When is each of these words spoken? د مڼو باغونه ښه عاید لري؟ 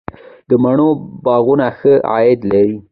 د 0.49 0.51
مڼو 0.63 0.89
باغونه 1.25 1.67
ښه 1.77 1.93
عاید 2.11 2.39
لري؟ 2.51 2.77